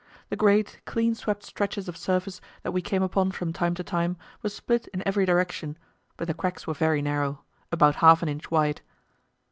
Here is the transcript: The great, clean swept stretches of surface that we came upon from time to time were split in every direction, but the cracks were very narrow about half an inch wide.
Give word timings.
The 0.29 0.35
great, 0.35 0.81
clean 0.85 1.13
swept 1.13 1.43
stretches 1.43 1.87
of 1.87 1.95
surface 1.95 2.41
that 2.63 2.71
we 2.71 2.81
came 2.81 3.03
upon 3.03 3.29
from 3.33 3.53
time 3.53 3.75
to 3.75 3.83
time 3.83 4.17
were 4.41 4.49
split 4.49 4.87
in 4.87 5.07
every 5.07 5.27
direction, 5.27 5.77
but 6.17 6.27
the 6.27 6.33
cracks 6.33 6.65
were 6.65 6.73
very 6.73 7.03
narrow 7.03 7.43
about 7.71 7.97
half 7.97 8.23
an 8.23 8.27
inch 8.29 8.49
wide. 8.49 8.81